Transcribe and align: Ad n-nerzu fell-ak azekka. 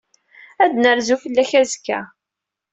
Ad 0.63 0.71
n-nerzu 0.73 1.15
fell-ak 1.23 1.51
azekka. 1.61 1.99